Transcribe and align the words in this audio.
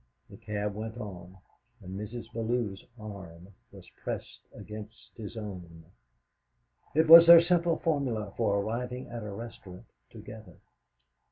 The 0.31 0.37
cab 0.37 0.73
went 0.73 0.97
on, 0.97 1.37
and 1.79 1.93
Mrs. 1.95 2.25
Bellew's 2.33 2.83
arm 2.99 3.49
was 3.71 3.87
pressed 4.03 4.39
against 4.51 5.11
his 5.15 5.37
own. 5.37 5.85
It 6.95 7.07
was 7.07 7.27
their 7.27 7.39
simple 7.43 7.77
formula 7.77 8.33
for 8.35 8.57
arriving 8.59 9.09
at 9.09 9.21
a 9.21 9.31
restaurant 9.31 9.85
together. 10.09 10.55